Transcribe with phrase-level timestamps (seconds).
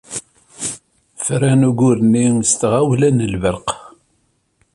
[1.25, 3.67] Fran ugur-nni s tɣawla n lebreq.